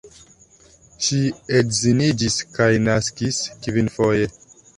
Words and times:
Ŝi 1.07 1.19
edziniĝis 1.59 2.39
kaj 2.57 2.71
naskis 2.87 3.45
kvinfoje. 3.69 4.33